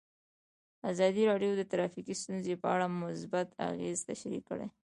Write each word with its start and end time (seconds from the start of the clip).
ازادي 0.91 1.23
راډیو 1.31 1.51
د 1.57 1.61
ټرافیکي 1.71 2.13
ستونزې 2.21 2.53
په 2.61 2.67
اړه 2.73 2.85
مثبت 3.01 3.47
اغېزې 3.69 4.03
تشریح 4.09 4.41
کړي. 4.49 4.67